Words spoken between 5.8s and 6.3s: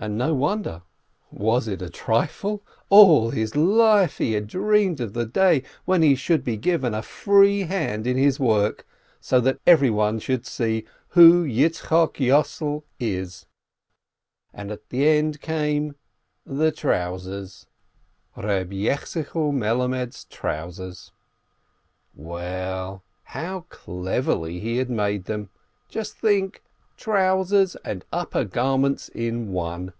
when he